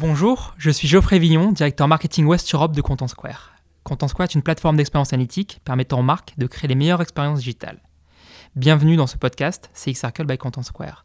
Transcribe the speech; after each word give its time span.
Bonjour, 0.00 0.54
je 0.58 0.70
suis 0.70 0.86
Geoffrey 0.86 1.18
Villon, 1.18 1.50
directeur 1.50 1.88
marketing 1.88 2.24
West 2.24 2.54
Europe 2.54 2.70
de 2.70 2.80
Content 2.80 3.08
Square. 3.08 3.54
Content 3.82 4.06
Square 4.06 4.28
est 4.28 4.34
une 4.36 4.44
plateforme 4.44 4.76
d'expérience 4.76 5.12
analytique 5.12 5.60
permettant 5.64 5.98
aux 5.98 6.04
marques 6.04 6.34
de 6.38 6.46
créer 6.46 6.68
les 6.68 6.76
meilleures 6.76 7.02
expériences 7.02 7.40
digitales. 7.40 7.82
Bienvenue 8.54 8.94
dans 8.94 9.08
ce 9.08 9.16
podcast 9.16 9.68
CX 9.74 9.94
Circle 9.94 10.26
by 10.26 10.38
Content 10.38 10.62
Square. 10.62 11.04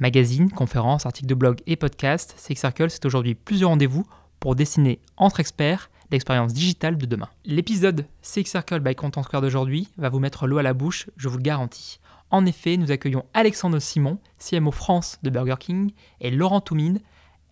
Magazine, 0.00 0.50
conférences, 0.50 1.06
articles 1.06 1.28
de 1.28 1.36
blog 1.36 1.60
et 1.68 1.76
podcast, 1.76 2.34
CX 2.36 2.56
Circle 2.56 2.90
c'est 2.90 3.06
aujourd'hui 3.06 3.36
plusieurs 3.36 3.70
rendez-vous 3.70 4.04
pour 4.40 4.56
dessiner 4.56 4.98
entre 5.16 5.38
experts 5.38 5.88
l'expérience 6.10 6.52
digitale 6.52 6.98
de 6.98 7.06
demain. 7.06 7.28
L'épisode 7.44 8.06
CX 8.22 8.46
Circle 8.46 8.80
by 8.80 8.96
Content 8.96 9.22
Square 9.22 9.42
d'aujourd'hui 9.42 9.86
va 9.98 10.08
vous 10.08 10.18
mettre 10.18 10.48
l'eau 10.48 10.58
à 10.58 10.64
la 10.64 10.74
bouche, 10.74 11.08
je 11.16 11.28
vous 11.28 11.36
le 11.36 11.44
garantis. 11.44 12.00
En 12.32 12.44
effet, 12.44 12.76
nous 12.76 12.90
accueillons 12.90 13.24
Alexandre 13.34 13.78
Simon, 13.78 14.18
CMO 14.40 14.72
France 14.72 15.20
de 15.22 15.30
Burger 15.30 15.54
King, 15.60 15.92
et 16.20 16.32
Laurent 16.32 16.60
Toumine, 16.60 16.98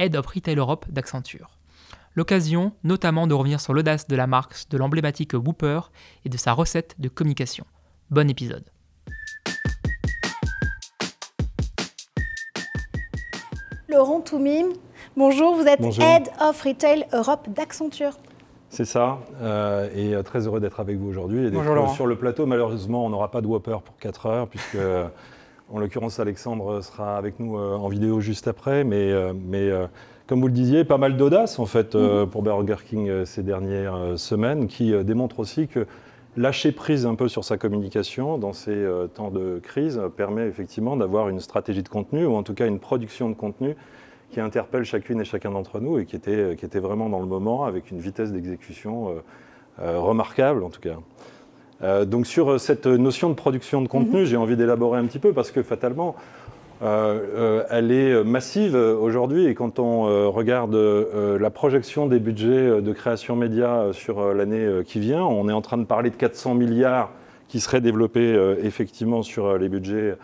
Head 0.00 0.16
of 0.16 0.24
Retail 0.24 0.56
Europe 0.56 0.86
d'Accenture. 0.88 1.59
L'occasion 2.14 2.72
notamment 2.84 3.27
de 3.27 3.34
revenir 3.34 3.60
sur 3.60 3.74
l'audace 3.74 4.09
de 4.09 4.16
la 4.16 4.26
marque, 4.26 4.54
de 4.70 4.78
l'emblématique 4.78 5.34
Whooper 5.34 5.80
et 6.24 6.30
de 6.30 6.38
sa 6.38 6.54
recette 6.54 6.95
de 6.98 7.10
communication. 7.10 7.66
Bon 8.10 8.30
épisode. 8.30 8.64
Laurent 13.90 14.23
Toumine, 14.23 14.68
bonjour, 15.18 15.54
vous 15.54 15.66
êtes 15.66 15.82
Bonjour. 15.82 16.02
Head 16.02 16.30
of 16.40 16.62
Retail 16.62 17.04
Europe 17.12 17.51
d'Accenture. 17.51 18.16
C'est 18.70 18.87
ça, 18.87 19.18
euh, 19.42 19.90
et 19.95 20.14
euh, 20.14 20.23
très 20.23 20.46
heureux 20.46 20.60
d'être 20.60 20.80
avec 20.80 20.96
vous 20.96 21.09
aujourd'hui. 21.09 21.51
Bonjour, 21.51 21.74
Laurent. 21.74 21.92
Sur 21.92 22.06
le 22.06 22.16
plateau, 22.16 22.46
malheureusement, 22.46 23.04
on 23.04 23.10
n'aura 23.10 23.30
pas 23.30 23.42
de 23.42 23.46
Whopper 23.46 23.76
pour 23.84 23.98
4 23.98 24.26
heures, 24.26 24.48
puisque, 24.48 24.78
en 25.73 25.79
l'occurrence, 25.79 26.19
Alexandre 26.19 26.83
sera 26.83 27.16
avec 27.16 27.38
nous 27.38 27.56
euh, 27.56 27.77
en 27.77 27.88
vidéo 27.88 28.20
juste 28.20 28.48
après. 28.48 28.84
Mais, 28.84 29.12
euh, 29.12 29.33
mais 29.34 29.70
euh, 29.70 29.87
comme 30.27 30.40
vous 30.40 30.49
le 30.49 30.52
disiez, 30.52 30.85
pas 30.85 30.99
mal 30.99 31.16
d'audace, 31.16 31.59
en 31.59 31.66
fait, 31.66 31.95
euh, 31.95 32.27
pour 32.27 32.43
Burger 32.43 32.77
King 32.85 33.24
ces 33.24 33.43
dernières 33.43 34.18
semaines, 34.18 34.66
qui 34.66 34.93
démontre 35.04 35.40
aussi 35.40 35.68
que 35.68 35.87
lâcher 36.37 36.73
prise 36.73 37.07
un 37.07 37.15
peu 37.15 37.29
sur 37.29 37.45
sa 37.45 37.59
communication 37.59 38.38
dans 38.38 38.52
ces 38.52 38.87
temps 39.15 39.30
de 39.30 39.59
crise 39.62 40.01
permet 40.16 40.46
effectivement 40.46 40.96
d'avoir 40.96 41.29
une 41.29 41.40
stratégie 41.40 41.82
de 41.82 41.88
contenu, 41.88 42.24
ou 42.24 42.34
en 42.34 42.45
tout 42.45 42.55
cas 42.55 42.66
une 42.66 42.79
production 42.79 43.29
de 43.29 43.34
contenu 43.34 43.74
qui 44.30 44.40
interpelle 44.40 44.84
chacune 44.84 45.21
et 45.21 45.24
chacun 45.24 45.51
d'entre 45.51 45.80
nous 45.80 45.99
et 45.99 46.07
qui 46.07 46.15
était, 46.15 46.55
qui 46.57 46.65
était 46.65 46.79
vraiment 46.79 47.09
dans 47.09 47.18
le 47.18 47.27
moment 47.27 47.65
avec 47.65 47.90
une 47.90 47.99
vitesse 47.99 48.30
d'exécution 48.30 49.16
remarquable 49.79 50.62
en 50.62 50.71
tout 50.71 50.80
cas. 50.80 50.99
Euh, 51.82 52.04
donc 52.04 52.26
sur 52.26 52.50
euh, 52.50 52.59
cette 52.59 52.86
notion 52.86 53.28
de 53.30 53.34
production 53.34 53.80
de 53.82 53.88
contenu, 53.88 54.26
j'ai 54.26 54.36
envie 54.36 54.56
d'élaborer 54.56 54.98
un 54.98 55.06
petit 55.06 55.18
peu 55.18 55.32
parce 55.32 55.50
que 55.50 55.62
fatalement, 55.62 56.14
euh, 56.82 57.18
euh, 57.37 57.64
elle 57.70 57.90
est 57.92 58.22
massive 58.24 58.74
aujourd'hui 58.74 59.46
et 59.46 59.54
quand 59.54 59.78
on 59.78 60.30
regarde 60.30 60.74
la 60.74 61.50
projection 61.50 62.06
des 62.06 62.18
budgets 62.18 62.80
de 62.80 62.92
création 62.92 63.37
média 63.37 63.87
sur 63.92 64.34
l'année 64.34 64.66
qui 64.87 64.98
vient, 65.00 65.25
on 65.25 65.48
est 65.48 65.53
en 65.53 65.60
train 65.62 65.78
de 65.78 65.84
parler 65.84 66.10
de 66.10 66.16
400 66.16 66.54
milliards 66.54 67.10
qui 67.48 67.60
seraient 67.60 67.81
développés 67.81 68.34
effectivement 68.62 69.22
sur 69.22 69.59
les 69.59 69.69
budgets 69.69 70.15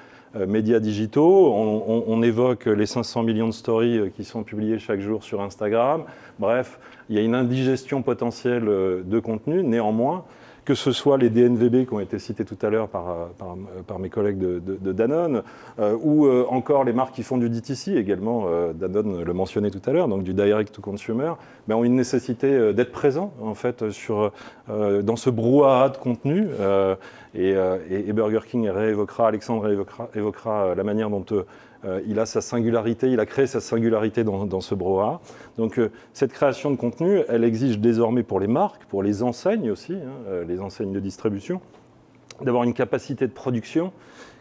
médias 0.46 0.78
digitaux. 0.78 1.52
On, 1.54 1.82
on- 1.88 2.04
on 2.06 2.22
évoque 2.22 2.66
les 2.66 2.86
500 2.86 3.22
millions 3.22 3.48
de 3.48 3.52
stories 3.52 4.10
qui 4.16 4.24
sont 4.24 4.42
publiées 4.42 4.78
chaque 4.78 5.00
jour 5.00 5.22
sur 5.24 5.40
Instagram. 5.42 6.04
Bref, 6.38 6.78
il 7.10 7.16
y 7.16 7.18
a 7.18 7.22
une 7.22 7.34
indigestion 7.34 8.00
potentielle 8.02 8.64
de 8.64 9.18
contenu. 9.18 9.62
Néanmoins, 9.62 10.24
que 10.66 10.74
ce 10.74 10.90
soit 10.90 11.16
les 11.16 11.30
DNVB 11.30 11.86
qui 11.86 11.94
ont 11.94 12.00
été 12.00 12.18
cités 12.18 12.44
tout 12.44 12.58
à 12.60 12.68
l'heure 12.68 12.88
par, 12.88 13.08
euh, 13.08 13.24
euh, 13.40 13.82
par 13.86 14.00
mes 14.00 14.10
collègues 14.10 14.38
de, 14.38 14.92
Danone, 14.92 15.42
euh, 15.78 15.96
ou 16.02 16.28
encore 16.48 16.82
les 16.84 16.92
marques 16.92 17.14
qui 17.14 17.22
font 17.22 17.38
du 17.38 17.48
DTC 17.48 17.96
également, 17.96 18.46
Danone 18.74 19.22
le 19.22 19.32
mentionnait 19.32 19.70
tout 19.70 19.80
à 19.86 19.92
l'heure, 19.92 20.08
donc 20.08 20.24
du 20.24 20.34
direct 20.34 20.74
to 20.74 20.82
consumer, 20.82 21.32
ben, 21.68 21.76
ont 21.76 21.84
une 21.84 21.94
nécessité 21.94 22.72
d'être 22.74 22.90
présents 22.90 23.32
en 23.40 23.54
fait 23.54 23.90
sur, 23.90 24.32
dans 24.68 25.16
ce 25.16 25.30
brouhaha 25.30 25.90
de 25.90 25.96
contenu. 25.98 26.48
et, 27.34 27.54
et- 27.90 28.12
Burger 28.12 28.40
King 28.48 28.68
réévoquera, 28.68 29.28
Alexandre 29.28 29.70
évoquera, 29.70 30.08
évoquera 30.14 30.74
la 30.74 30.82
manière 30.82 31.10
dont 31.10 31.24
il 32.06 32.18
a 32.18 32.26
sa 32.26 32.40
singularité, 32.40 33.10
il 33.10 33.20
a 33.20 33.26
créé 33.26 33.46
sa 33.46 33.60
singularité 33.60 34.24
dans, 34.24 34.60
ce 34.60 34.74
brouhaha. 34.74 35.20
Donc 35.56 35.78
euh, 35.78 35.90
cette 36.12 36.32
création 36.32 36.70
de 36.70 36.76
contenu, 36.76 37.20
elle 37.28 37.44
exige 37.44 37.78
désormais 37.78 38.22
pour 38.22 38.40
les 38.40 38.46
marques, 38.46 38.84
pour 38.86 39.02
les 39.02 39.22
enseignes 39.22 39.70
aussi, 39.70 39.94
hein, 39.94 40.10
euh, 40.28 40.44
les 40.44 40.60
enseignes 40.60 40.92
de 40.92 41.00
distribution, 41.00 41.60
d'avoir 42.40 42.64
une 42.64 42.74
capacité 42.74 43.26
de 43.26 43.32
production 43.32 43.92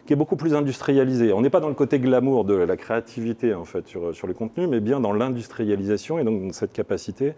qui 0.06 0.12
est 0.12 0.16
beaucoup 0.16 0.36
plus 0.36 0.54
industrialisée. 0.54 1.32
On 1.32 1.40
n'est 1.40 1.50
pas 1.50 1.60
dans 1.60 1.68
le 1.68 1.74
côté 1.74 1.98
glamour 1.98 2.44
de 2.44 2.54
la 2.54 2.76
créativité 2.76 3.54
en 3.54 3.64
fait 3.64 3.86
sur, 3.88 4.14
sur 4.14 4.26
le 4.26 4.34
contenu, 4.34 4.66
mais 4.66 4.80
bien 4.80 5.00
dans 5.00 5.12
l'industrialisation 5.12 6.18
et 6.18 6.24
donc 6.24 6.42
dans 6.42 6.52
cette 6.52 6.72
capacité 6.72 7.34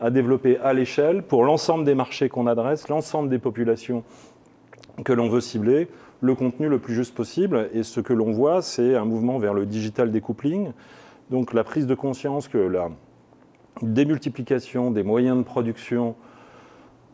à 0.00 0.10
développer 0.10 0.58
à 0.58 0.72
l'échelle 0.72 1.22
pour 1.22 1.44
l'ensemble 1.44 1.84
des 1.84 1.94
marchés 1.94 2.28
qu'on 2.28 2.46
adresse, 2.46 2.88
l'ensemble 2.88 3.28
des 3.28 3.38
populations 3.38 4.04
que 5.04 5.12
l'on 5.12 5.28
veut 5.28 5.40
cibler, 5.40 5.88
le 6.20 6.34
contenu 6.34 6.68
le 6.68 6.78
plus 6.78 6.94
juste 6.94 7.14
possible. 7.14 7.68
Et 7.72 7.82
ce 7.82 8.00
que 8.00 8.12
l'on 8.12 8.32
voit, 8.32 8.62
c'est 8.62 8.94
un 8.94 9.04
mouvement 9.04 9.38
vers 9.38 9.54
le 9.54 9.66
digital 9.66 10.10
decoupling, 10.10 10.72
donc 11.30 11.52
la 11.52 11.64
prise 11.64 11.86
de 11.86 11.94
conscience 11.94 12.48
que 12.48 12.58
la 12.58 12.90
démultiplication 13.82 14.90
des 14.90 15.02
moyens 15.02 15.36
de 15.38 15.42
production 15.42 16.14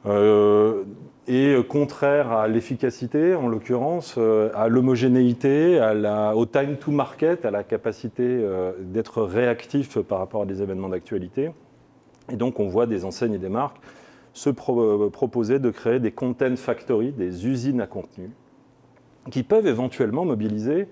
euh, 0.06 0.84
est 1.26 1.66
contraire 1.66 2.32
à 2.32 2.48
l'efficacité, 2.48 3.34
en 3.34 3.48
l'occurrence, 3.48 4.16
euh, 4.18 4.50
à 4.54 4.68
l'homogénéité, 4.68 5.80
au 6.34 6.46
time 6.46 6.76
to 6.76 6.90
market, 6.90 7.44
à 7.44 7.50
la 7.50 7.62
capacité 7.64 8.22
euh, 8.24 8.72
d'être 8.80 9.22
réactif 9.22 9.98
par 10.00 10.19
rapport 10.19 10.42
à 10.42 10.46
des 10.46 10.62
événements 10.62 10.88
d'actualité. 10.88 11.50
Et 12.30 12.36
donc 12.36 12.60
on 12.60 12.69
voit 12.69 12.86
des 12.86 13.04
enseignes 13.04 13.34
et 13.34 13.38
des 13.38 13.48
marques 13.48 13.78
se 14.32 14.50
pro- 14.50 15.10
proposer 15.10 15.58
de 15.58 15.70
créer 15.70 16.00
des 16.00 16.12
content 16.12 16.56
factories, 16.56 17.12
des 17.12 17.46
usines 17.46 17.80
à 17.80 17.86
contenu, 17.86 18.30
qui 19.31 19.43
peuvent 19.43 19.66
éventuellement 19.66 20.25
mobiliser 20.25 20.88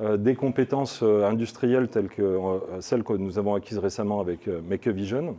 euh, 0.00 0.16
des 0.16 0.34
compétences 0.34 1.00
euh, 1.02 1.24
industrielles 1.24 1.88
telles 1.88 2.08
que 2.08 2.22
euh, 2.22 2.80
celles 2.80 3.04
que 3.04 3.12
nous 3.12 3.38
avons 3.38 3.54
acquises 3.54 3.78
récemment 3.78 4.20
avec 4.20 4.46
Make 4.46 4.86
a 4.86 4.92
Vision, 4.92 5.36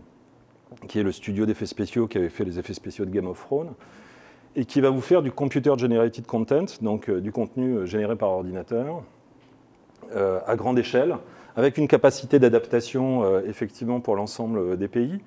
qui 0.88 1.00
est 1.00 1.04
le 1.04 1.12
studio 1.12 1.46
d'effets 1.46 1.66
spéciaux 1.66 2.08
qui 2.08 2.18
avait 2.18 2.30
fait 2.30 2.46
les 2.46 2.60
effets 2.60 2.74
spéciaux 2.74 3.06
de 3.06 3.12
Game 3.12 3.28
of 3.28 3.40
Thrones, 3.40 3.74
et 4.56 4.66
qui 4.66 4.82
va 4.82 4.90
vous 4.90 5.02
faire 5.02 5.22
du 5.22 5.32
computer 5.32 5.74
generated 5.78 6.26
content, 6.26 6.66
donc 6.82 7.10
du 7.10 7.32
contenu 7.32 7.88
généré 7.88 8.16
par 8.16 8.30
ordinateur, 8.30 9.02
à 10.16 10.56
grande 10.56 10.78
échelle, 10.78 11.18
avec 11.56 11.80
une 11.80 11.88
capacité 11.88 12.38
d'adaptation 12.38 13.40
effectivement 13.42 14.00
pour 14.00 14.16
l'ensemble 14.16 14.78
des 14.78 14.88
pays, 14.88 15.22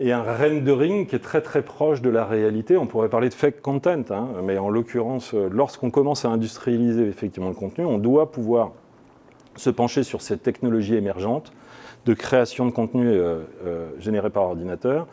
et 0.00 0.12
un 0.12 0.22
rendering 0.22 1.06
qui 1.06 1.16
est 1.16 1.20
très 1.20 1.40
très 1.40 1.62
proche 1.62 2.02
de 2.02 2.10
la 2.10 2.24
réalité. 2.24 2.76
On 2.76 2.86
pourrait 2.86 3.08
parler 3.08 3.28
de 3.28 3.34
fake 3.34 3.60
content, 3.60 4.04
hein, 4.10 4.28
mais 4.44 4.58
en 4.58 4.68
l'occurrence, 4.68 5.34
euh, 5.34 5.48
lorsqu'on 5.50 5.90
commence 5.90 6.24
à 6.24 6.28
industrialiser 6.28 7.06
effectivement 7.08 7.48
le 7.48 7.54
contenu, 7.54 7.84
on 7.84 7.98
doit 7.98 8.30
pouvoir 8.30 8.70
se 9.56 9.70
pencher 9.70 10.04
sur 10.04 10.22
cette 10.22 10.42
technologie 10.42 10.94
émergente 10.94 11.52
de 12.06 12.14
création 12.14 12.64
de 12.66 12.70
contenu 12.70 13.08
euh, 13.08 13.40
euh, 13.66 13.88
généré 13.98 14.30
par 14.30 14.44
ordinateur, 14.44 15.08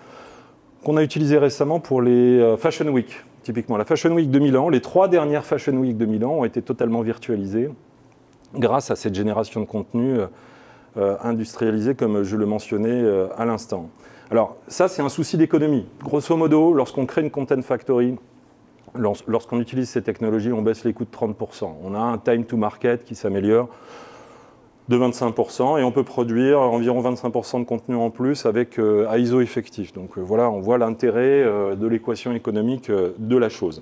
qu'on 0.83 0.97
a 0.97 1.03
utilisé 1.03 1.39
récemment 1.39 1.79
pour 1.79 2.03
les 2.03 2.55
Fashion 2.59 2.87
Week. 2.89 3.23
Typiquement, 3.41 3.77
la 3.77 3.85
Fashion 3.85 4.11
Week 4.11 4.29
de 4.29 4.37
Milan, 4.37 4.69
les 4.69 4.81
trois 4.81 5.07
dernières 5.07 5.45
Fashion 5.45 5.73
Week 5.73 5.97
de 5.97 6.05
Milan 6.05 6.31
ont 6.33 6.45
été 6.45 6.61
totalement 6.61 7.01
virtualisées 7.01 7.71
grâce 8.53 8.91
à 8.91 8.95
cette 8.95 9.15
génération 9.15 9.61
de 9.61 9.65
contenu 9.65 10.19
industrialisé, 10.95 11.95
comme 11.95 12.21
je 12.21 12.37
le 12.37 12.45
mentionnais 12.45 13.03
à 13.35 13.45
l'instant. 13.45 13.89
Alors, 14.31 14.57
ça, 14.67 14.87
c'est 14.87 15.01
un 15.01 15.09
souci 15.09 15.37
d'économie. 15.37 15.85
Grosso 16.03 16.35
modo, 16.35 16.73
lorsqu'on 16.73 17.05
crée 17.05 17.21
une 17.21 17.29
content 17.31 17.61
factory, 17.61 18.15
lors- 18.95 19.17
lorsqu'on 19.27 19.59
utilise 19.59 19.89
ces 19.89 20.01
technologies, 20.01 20.51
on 20.51 20.61
baisse 20.61 20.83
les 20.83 20.93
coûts 20.93 21.05
de 21.05 21.11
30%. 21.11 21.75
On 21.83 21.93
a 21.93 21.99
un 21.99 22.17
time 22.17 22.45
to 22.45 22.57
market 22.57 23.03
qui 23.03 23.15
s'améliore 23.15 23.69
de 24.87 24.97
25% 24.97 25.79
et 25.79 25.83
on 25.83 25.91
peut 25.91 26.03
produire 26.03 26.59
environ 26.59 27.01
25% 27.01 27.59
de 27.59 27.65
contenu 27.65 27.95
en 27.95 28.09
plus 28.11 28.45
avec 28.45 28.77
euh, 28.79 29.07
ISO 29.17 29.41
effectif. 29.41 29.93
Donc 29.93 30.17
euh, 30.17 30.21
voilà, 30.21 30.49
on 30.49 30.59
voit 30.59 30.77
l'intérêt 30.77 31.41
euh, 31.43 31.75
de 31.75 31.87
l'équation 31.87 32.33
économique 32.33 32.91
de 32.91 33.37
la 33.37 33.49
chose. 33.49 33.81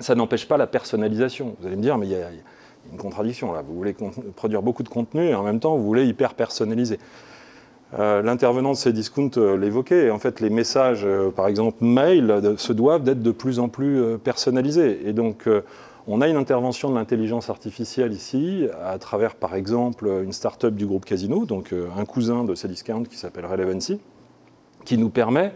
Ça 0.00 0.14
n'empêche 0.14 0.46
pas 0.46 0.56
la 0.58 0.66
personnalisation. 0.66 1.56
Vous 1.60 1.66
allez 1.66 1.76
me 1.76 1.82
dire, 1.82 1.96
mais 1.98 2.06
il 2.06 2.12
y, 2.12 2.14
y 2.14 2.22
a 2.22 2.28
une 2.92 2.98
contradiction 2.98 3.52
là. 3.52 3.62
Vous 3.66 3.74
voulez 3.74 3.94
produire 4.36 4.62
beaucoup 4.62 4.82
de 4.82 4.88
contenu 4.90 5.24
et 5.28 5.34
en 5.34 5.42
même 5.42 5.60
temps 5.60 5.76
vous 5.76 5.84
voulez 5.84 6.06
hyper 6.06 6.34
personnaliser. 6.34 6.98
Euh, 7.94 8.20
L'intervenant 8.22 8.72
de 8.72 8.76
ces 8.76 8.92
discounts 8.92 9.30
euh, 9.38 9.56
l'évoquait. 9.56 10.10
En 10.10 10.18
fait, 10.18 10.40
les 10.40 10.50
messages, 10.50 11.04
euh, 11.04 11.30
par 11.30 11.48
exemple 11.48 11.78
mail, 11.82 12.30
euh, 12.30 12.56
se 12.58 12.72
doivent 12.72 13.02
d'être 13.02 13.22
de 13.22 13.30
plus 13.30 13.58
en 13.58 13.68
plus 13.68 14.18
personnalisés. 14.18 15.08
Et 15.08 15.12
donc, 15.12 15.48
on 16.06 16.20
a 16.20 16.28
une 16.28 16.36
intervention 16.36 16.90
de 16.90 16.94
l'intelligence 16.94 17.50
artificielle 17.50 18.12
ici, 18.12 18.66
à 18.84 18.98
travers, 18.98 19.34
par 19.34 19.54
exemple, 19.54 20.08
une 20.24 20.32
start-up 20.32 20.74
du 20.74 20.86
groupe 20.86 21.04
Casino, 21.04 21.44
donc 21.44 21.74
un 21.96 22.04
cousin 22.04 22.44
de 22.44 22.54
Cdiscount 22.54 23.04
qui 23.04 23.16
s'appelle 23.16 23.46
Relevancy, 23.46 24.00
qui 24.84 24.96
nous 24.96 25.10
permet, 25.10 25.52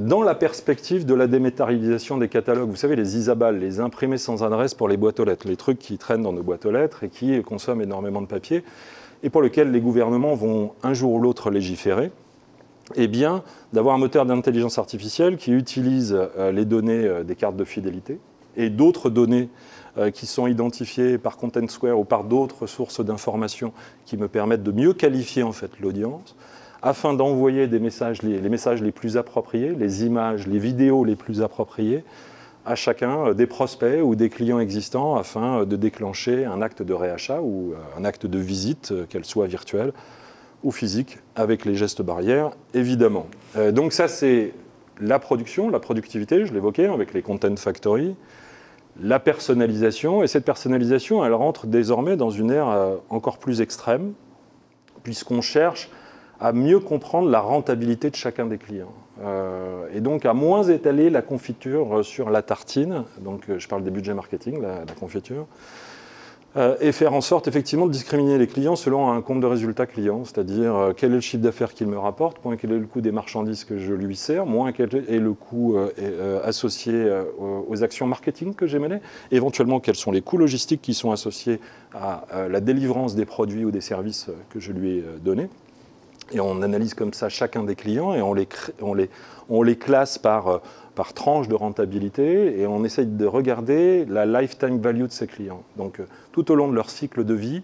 dans 0.00 0.22
la 0.22 0.34
perspective 0.34 1.04
de 1.04 1.14
la 1.14 1.26
dématérialisation 1.26 2.18
des 2.18 2.28
catalogues, 2.28 2.70
vous 2.70 2.76
savez, 2.76 2.96
les 2.96 3.16
Isabal, 3.16 3.58
les 3.58 3.80
imprimés 3.80 4.18
sans 4.18 4.44
adresse 4.44 4.74
pour 4.74 4.88
les 4.88 4.96
boîtes 4.96 5.18
aux 5.20 5.24
lettres, 5.24 5.48
les 5.48 5.56
trucs 5.56 5.78
qui 5.78 5.98
traînent 5.98 6.22
dans 6.22 6.32
nos 6.32 6.42
boîtes 6.42 6.66
aux 6.66 6.70
lettres 6.70 7.02
et 7.02 7.08
qui 7.08 7.42
consomment 7.42 7.82
énormément 7.82 8.22
de 8.22 8.26
papier, 8.26 8.64
et 9.24 9.30
pour 9.30 9.42
lesquels 9.42 9.72
les 9.72 9.80
gouvernements 9.80 10.34
vont 10.34 10.72
un 10.84 10.94
jour 10.94 11.14
ou 11.14 11.20
l'autre 11.20 11.50
légiférer. 11.50 12.12
eh 12.94 13.08
d'avoir 13.72 13.96
un 13.96 13.98
moteur 13.98 14.26
d'intelligence 14.26 14.78
artificielle 14.78 15.38
qui 15.38 15.50
utilise 15.50 16.16
les 16.52 16.64
données 16.64 17.24
des 17.24 17.34
cartes 17.34 17.56
de 17.56 17.64
fidélité 17.64 18.20
et 18.56 18.70
d'autres 18.70 19.10
données 19.10 19.48
qui 20.12 20.26
sont 20.26 20.46
identifiées 20.46 21.16
par 21.16 21.38
Content 21.38 21.66
Square 21.68 21.98
ou 21.98 22.04
par 22.04 22.24
d'autres 22.24 22.66
sources 22.66 23.02
d'informations 23.02 23.72
qui 24.04 24.16
me 24.18 24.28
permettent 24.28 24.62
de 24.62 24.72
mieux 24.72 24.92
qualifier 24.92 25.42
en 25.42 25.52
fait 25.52 25.70
l'audience 25.80 26.36
afin 26.84 27.14
d'envoyer 27.14 27.66
les, 27.66 27.78
messages 27.78 28.22
les 28.22 28.92
plus 28.92 29.16
appropriés, 29.16 29.74
les 29.74 30.04
images, 30.04 30.46
les 30.46 30.58
vidéos 30.58 31.02
les 31.04 31.16
plus 31.16 31.40
appropriées 31.40 32.04
à 32.64 32.74
chacun 32.74 33.28
euh, 33.28 33.34
des 33.34 33.46
prospects 33.46 34.00
ou 34.02 34.14
des 34.14 34.30
clients 34.30 34.58
existants 34.58 35.16
afin 35.16 35.60
euh, 35.60 35.64
de 35.64 35.76
déclencher 35.76 36.44
un 36.44 36.62
acte 36.62 36.82
de 36.82 36.92
réachat 36.92 37.40
ou 37.40 37.72
euh, 37.72 37.98
un 37.98 38.04
acte 38.04 38.26
de 38.26 38.38
visite, 38.38 38.92
qu'elle 39.08 39.24
soit 39.24 39.46
virtuelle 39.46 39.92
ou 40.62 40.70
physique, 40.70 41.18
avec 41.36 41.66
les 41.66 41.74
gestes 41.74 42.00
barrières, 42.00 42.52
évidemment. 42.72 43.26
Donc 43.72 43.92
ça, 43.92 44.08
c'est 44.08 44.54
la 44.98 45.18
production, 45.18 45.68
la 45.68 45.78
productivité, 45.78 46.46
je 46.46 46.54
l'évoquais, 46.54 46.86
avec 46.86 47.12
les 47.12 47.20
Content 47.20 47.54
Factory, 47.56 48.16
la 48.98 49.18
personnalisation, 49.18 50.22
et 50.22 50.26
cette 50.26 50.46
personnalisation, 50.46 51.22
elle 51.22 51.34
rentre 51.34 51.66
désormais 51.66 52.16
dans 52.16 52.30
une 52.30 52.50
ère 52.50 52.98
encore 53.10 53.36
plus 53.36 53.60
extrême, 53.60 54.14
puisqu'on 55.02 55.42
cherche 55.42 55.90
à 56.40 56.54
mieux 56.54 56.80
comprendre 56.80 57.28
la 57.28 57.40
rentabilité 57.40 58.08
de 58.08 58.16
chacun 58.16 58.46
des 58.46 58.56
clients. 58.56 58.94
Euh, 59.22 59.86
et 59.94 60.00
donc 60.00 60.26
à 60.26 60.34
moins 60.34 60.64
étaler 60.64 61.10
la 61.10 61.22
confiture 61.22 62.04
sur 62.04 62.30
la 62.30 62.42
tartine, 62.42 63.04
donc 63.20 63.48
euh, 63.48 63.58
je 63.58 63.68
parle 63.68 63.84
des 63.84 63.90
budgets 63.90 64.14
marketing, 64.14 64.60
la, 64.60 64.84
confiture, 64.98 65.46
euh, 66.56 66.76
et 66.80 66.90
faire 66.90 67.14
en 67.14 67.20
sorte 67.20 67.46
effectivement 67.46 67.86
de 67.86 67.92
discriminer 67.92 68.38
les 68.38 68.48
clients 68.48 68.74
selon 68.74 69.12
un 69.12 69.22
compte 69.22 69.40
de 69.40 69.46
résultat 69.46 69.86
client, 69.86 70.24
c'est-à-dire 70.24 70.92
quel 70.96 71.12
est 71.12 71.16
le 71.16 71.20
chiffre 71.20 71.42
d'affaires 71.42 71.74
qu'il 71.74 71.86
me 71.86 71.98
rapporte, 71.98 72.44
moins 72.44 72.56
quel 72.56 72.72
est 72.72 72.78
le 72.78 72.86
coût 72.86 73.00
des 73.00 73.12
marchandises 73.12 73.62
que 73.62 73.78
je 73.78 73.92
lui 73.92 74.16
sers, 74.16 74.46
moins 74.46 74.72
quel 74.72 74.88
est 75.08 75.18
le 75.18 75.32
coût 75.32 75.76
associé 76.44 77.08
aux 77.40 77.82
actions 77.82 78.06
marketing 78.06 78.54
que 78.54 78.66
j'ai 78.66 78.78
menées, 78.78 79.00
éventuellement 79.32 79.80
quels 79.80 79.96
sont 79.96 80.12
les 80.12 80.22
coûts 80.22 80.38
logistiques 80.38 80.82
qui 80.82 80.94
sont 80.94 81.10
associés 81.10 81.60
à 81.92 82.24
la 82.48 82.60
délivrance 82.60 83.16
des 83.16 83.24
produits 83.26 83.64
ou 83.64 83.72
des 83.72 83.80
services 83.80 84.28
que 84.50 84.60
je 84.60 84.72
lui 84.72 84.98
ai 84.98 85.04
donnés. 85.24 85.48
Et 86.34 86.40
on 86.40 86.62
analyse 86.62 86.94
comme 86.94 87.14
ça 87.14 87.28
chacun 87.28 87.62
des 87.62 87.76
clients 87.76 88.12
et 88.12 88.20
on 88.20 88.34
les, 88.34 88.48
on 88.82 88.92
les, 88.92 89.08
on 89.48 89.62
les 89.62 89.76
classe 89.76 90.18
par, 90.18 90.48
euh, 90.48 90.58
par 90.96 91.14
tranche 91.14 91.46
de 91.46 91.54
rentabilité 91.54 92.60
et 92.60 92.66
on 92.66 92.84
essaye 92.84 93.06
de 93.06 93.24
regarder 93.24 94.04
la 94.06 94.26
lifetime 94.26 94.80
value 94.80 95.04
de 95.04 95.12
ces 95.12 95.28
clients. 95.28 95.62
Donc 95.76 96.00
euh, 96.00 96.06
tout 96.32 96.50
au 96.50 96.56
long 96.56 96.68
de 96.68 96.74
leur 96.74 96.90
cycle 96.90 97.24
de 97.24 97.34
vie, 97.34 97.62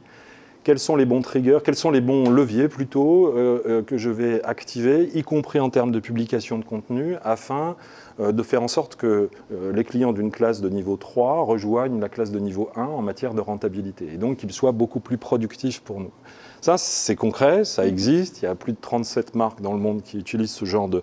quels 0.63 0.79
sont 0.79 0.95
les 0.95 1.05
bons 1.05 1.21
triggers, 1.21 1.59
quels 1.65 1.75
sont 1.75 1.91
les 1.91 2.03
bons 2.03 2.31
leviers 2.31 2.69
plutôt 2.69 3.29
euh, 3.29 3.83
que 3.83 3.97
je 3.97 4.11
vais 4.11 4.41
activer, 4.45 5.11
y 5.15 5.23
compris 5.23 5.59
en 5.59 5.71
termes 5.71 5.91
de 5.91 5.99
publication 5.99 6.59
de 6.59 6.65
contenu, 6.65 7.17
afin 7.25 7.77
de 8.19 8.43
faire 8.43 8.63
en 8.63 8.69
sorte 8.69 8.97
que 8.97 9.31
les 9.73 9.85
clients 9.85 10.13
d'une 10.13 10.31
classe 10.31 10.61
de 10.61 10.69
niveau 10.69 10.99
3 10.99 11.45
rejoignent 11.45 11.99
la 11.99 12.11
classe 12.11 12.31
de 12.31 12.39
niveau 12.39 12.69
1 12.77 12.83
en 12.83 13.01
matière 13.01 13.33
de 13.33 13.41
rentabilité 13.41 14.07
et 14.13 14.19
donc 14.19 14.37
qu'ils 14.37 14.53
soient 14.53 14.73
beaucoup 14.73 15.01
plus 15.01 15.17
productifs 15.17 15.81
pour 15.81 16.01
nous. 16.01 16.13
Ça, 16.61 16.77
c'est 16.77 17.17
concret, 17.17 17.65
ça 17.65 17.87
existe. 17.87 18.43
Il 18.43 18.45
y 18.45 18.49
a 18.49 18.55
plus 18.55 18.73
de 18.73 18.79
37 18.79 19.35
marques 19.35 19.63
dans 19.63 19.73
le 19.73 19.79
monde 19.79 20.03
qui 20.03 20.19
utilisent 20.19 20.53
ce 20.53 20.67
genre 20.67 20.89
de 20.89 21.03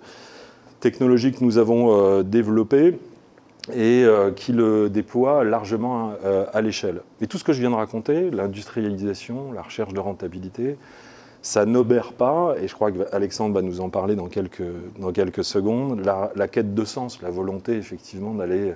technologie 0.80 1.32
que 1.32 1.44
nous 1.44 1.58
avons 1.58 1.98
euh, 2.00 2.22
développée 2.22 3.00
et 3.74 4.04
euh, 4.04 4.32
qui 4.32 4.54
le 4.54 4.88
déploient 4.92 5.44
largement 5.44 6.14
euh, 6.24 6.46
à 6.54 6.62
l'échelle. 6.62 7.02
Et 7.22 7.28
tout 7.28 7.40
ce 7.40 7.44
que 7.44 7.54
je 7.54 7.60
viens 7.60 7.72
de 7.72 7.76
raconter, 7.76 8.30
l'industrialisation, 8.30 9.52
la 9.52 9.64
recherche 9.64 9.94
de 9.94 10.00
rentabilité, 10.00 10.78
ça 11.42 11.66
n'obère 11.66 12.14
pas, 12.14 12.54
et 12.62 12.68
je 12.68 12.76
crois 12.76 12.92
qu'Alexandre 12.92 13.56
va 13.56 13.64
nous 13.64 13.82
en 13.82 13.90
parler 13.90 14.16
dans 14.16 14.28
quelques, 14.28 14.64
secondes, 15.44 16.02
la 16.04 16.48
quête 16.48 16.76
de 16.76 16.86
sens, 16.86 17.22
la 17.22 17.30
volonté 17.30 17.78
effectivement 17.78 18.34
d'aller 18.34 18.74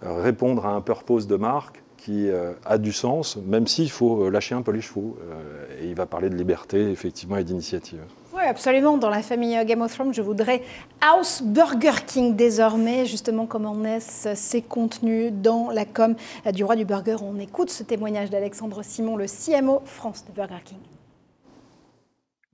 répondre 0.00 0.64
à 0.64 0.70
un 0.70 0.80
purpose 0.80 1.26
de 1.26 1.36
marque 1.36 1.83
qui 2.04 2.28
euh, 2.28 2.52
a 2.66 2.76
du 2.76 2.92
sens, 2.92 3.38
même 3.46 3.66
s'il 3.66 3.90
faut 3.90 4.24
euh, 4.24 4.30
lâcher 4.30 4.54
un 4.54 4.60
peu 4.60 4.72
les 4.72 4.82
chevaux. 4.82 5.16
Euh, 5.22 5.80
et 5.80 5.88
il 5.88 5.94
va 5.94 6.04
parler 6.04 6.28
de 6.28 6.34
liberté, 6.34 6.90
effectivement, 6.90 7.38
et 7.38 7.44
d'initiative. 7.44 8.00
Oui, 8.34 8.42
absolument. 8.46 8.98
Dans 8.98 9.08
la 9.08 9.22
famille 9.22 9.58
Game 9.64 9.80
of 9.80 9.94
Thrones, 9.94 10.12
je 10.12 10.20
voudrais 10.20 10.62
House 11.00 11.42
Burger 11.42 12.04
King 12.06 12.36
désormais. 12.36 13.06
Justement, 13.06 13.46
comment 13.46 13.74
naissent 13.74 14.28
ces 14.34 14.60
contenus 14.60 15.32
dans 15.32 15.70
la 15.70 15.86
com 15.86 16.14
du 16.52 16.62
roi 16.62 16.76
du 16.76 16.84
burger? 16.84 17.16
On 17.22 17.38
écoute 17.38 17.70
ce 17.70 17.82
témoignage 17.82 18.28
d'Alexandre 18.28 18.82
Simon, 18.82 19.16
le 19.16 19.26
CMO 19.26 19.80
France 19.86 20.24
de 20.26 20.32
Burger 20.32 20.62
King. 20.64 20.78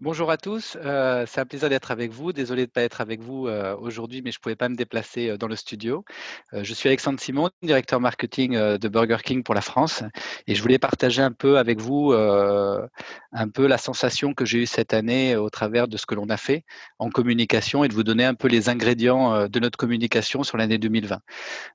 Bonjour 0.03 0.31
à 0.31 0.39
tous, 0.39 0.79
euh, 0.83 1.27
c'est 1.29 1.43
un 1.43 1.45
plaisir 1.45 1.69
d'être 1.69 1.91
avec 1.91 2.11
vous. 2.11 2.33
Désolé 2.33 2.63
de 2.63 2.71
ne 2.71 2.73
pas 2.73 2.81
être 2.81 3.03
avec 3.03 3.21
vous 3.21 3.49
euh, 3.49 3.77
aujourd'hui, 3.77 4.23
mais 4.25 4.31
je 4.33 4.39
ne 4.39 4.41
pouvais 4.41 4.57
pas 4.57 4.71
me 4.71 4.75
déplacer 4.75 5.29
euh, 5.29 5.37
dans 5.37 5.47
le 5.47 5.57
studio. 5.57 6.07
je 6.55 6.73
suis 6.73 6.89
Alexandre 6.89 7.21
Simon, 7.21 7.51
directeur 7.63 8.01
marketing 8.01 8.55
de 8.55 8.89
Burger 8.89 9.19
King 9.23 9.43
pour 9.43 9.55
la 9.55 9.61
France, 9.61 10.03
et 10.47 10.55
je 10.55 10.63
voulais 10.63 10.79
partager 10.79 11.21
un 11.21 11.33
peu 11.33 11.59
avec 11.59 11.81
vous 11.81 12.13
un 12.13 13.49
peu 13.53 13.67
la 13.67 13.77
sensation 13.77 14.33
que 14.33 14.47
j'ai 14.47 14.61
eue 14.61 14.67
cette 14.67 14.95
année 14.95 15.37
au 15.37 15.51
travers 15.51 15.87
de 15.87 15.99
ce 15.99 16.07
que 16.07 16.15
l'on 16.15 16.31
a 16.31 16.39
fait 16.39 16.65
en 16.99 17.11
communication 17.11 17.85
et 17.85 17.89
de 17.89 17.95
vous 17.95 18.03
donner 18.03 18.25
un 18.25 18.35
peu 18.35 18.49
les 18.49 18.71
ingrédients 18.71 19.49
de 19.49 19.61
notre 19.61 19.77
communication 19.77 20.43
sur 20.45 20.57
l'année 20.57 20.79
2020. 20.79 21.21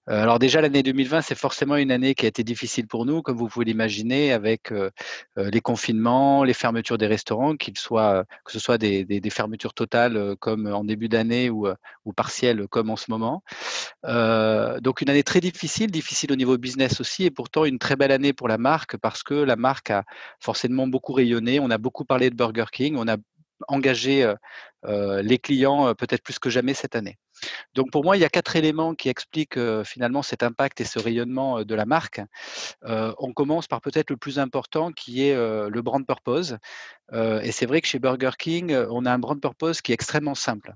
alors 0.07 0.39
déjà, 0.39 0.61
l'année 0.61 0.83
2020, 0.83 1.21
c'est 1.21 1.37
forcément 1.37 1.75
une 1.75 1.91
année 1.91 2.15
qui 2.15 2.25
a 2.25 2.29
été 2.29 2.43
difficile 2.43 2.87
pour 2.87 3.05
nous, 3.05 3.21
comme 3.21 3.37
vous 3.37 3.47
pouvez 3.47 3.65
l'imaginer, 3.65 4.33
avec 4.33 4.73
les 5.37 5.61
confinements, 5.61 6.43
les 6.43 6.53
fermetures 6.53 6.97
des 6.97 7.07
restaurants, 7.07 7.55
qu'ils 7.55 7.77
soient 7.77 8.14
que 8.45 8.51
ce 8.51 8.59
soit 8.59 8.77
des, 8.77 9.29
fermetures 9.29 9.73
totales 9.73 10.35
comme 10.39 10.67
en 10.67 10.83
début 10.83 11.09
d'année 11.09 11.49
ou, 11.49 11.67
partielles 12.15 12.67
comme 12.69 12.89
en 12.89 12.95
ce 12.95 13.09
moment. 13.09 13.43
donc 14.03 15.01
une 15.01 15.09
année 15.09 15.23
très 15.23 15.39
difficile, 15.39 15.91
difficile 15.91 16.31
au 16.31 16.35
niveau 16.35 16.57
business 16.57 17.01
aussi, 17.01 17.23
et 17.25 17.31
pourtant 17.31 17.65
une 17.65 17.79
très 17.79 17.95
belle 17.95 18.11
année 18.11 18.33
pour 18.33 18.47
la 18.47 18.57
marque 18.57 18.97
parce 18.97 19.23
que 19.23 19.33
la 19.33 19.55
marque 19.55 19.91
a 19.91 20.03
forcément 20.39 20.87
beaucoup 20.87 21.13
rayonné. 21.13 21.59
On 21.59 21.69
a 21.69 21.77
beaucoup 21.77 22.05
parlé 22.05 22.29
de 22.29 22.35
Burger 22.35 22.65
King, 22.71 22.95
on 22.97 23.07
a 23.07 23.17
engagé 23.67 24.31
les 24.87 25.39
clients 25.39 25.93
peut-être 25.95 26.21
plus 26.21 26.37
que 26.39 26.49
jamais 26.49 26.73
cette 26.73 26.95
année. 26.95 27.17
Donc 27.73 27.91
pour 27.91 28.03
moi, 28.03 28.15
il 28.17 28.19
y 28.19 28.25
a 28.25 28.29
quatre 28.29 28.55
éléments 28.55 28.93
qui 28.93 29.09
expliquent 29.09 29.59
finalement 29.83 30.21
cet 30.21 30.43
impact 30.43 30.79
et 30.81 30.85
ce 30.85 30.99
rayonnement 30.99 31.63
de 31.63 31.75
la 31.75 31.85
marque. 31.85 32.21
on 32.83 33.33
commence 33.33 33.67
par 33.67 33.81
peut-être 33.81 34.09
le 34.09 34.17
plus 34.17 34.39
important 34.39 34.91
qui 34.91 35.27
est 35.27 35.35
le 35.35 35.81
brand 35.81 36.05
purpose. 36.05 36.57
et 37.13 37.51
c'est 37.51 37.65
vrai 37.65 37.81
que 37.81 37.87
chez 37.87 37.99
Burger 37.99 38.31
King, 38.37 38.75
on 38.89 39.05
a 39.05 39.11
un 39.11 39.19
brand 39.19 39.41
purpose 39.41 39.81
qui 39.81 39.91
est 39.91 39.95
extrêmement 39.95 40.35
simple. 40.35 40.75